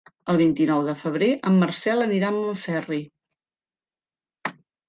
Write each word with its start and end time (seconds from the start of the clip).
El 0.31 0.37
vint-i-nou 0.41 0.79
de 0.87 0.95
febrer 1.01 1.27
en 1.51 1.59
Marcel 1.65 2.03
anirà 2.07 2.31
a 2.31 2.37
Montferri. 2.39 3.01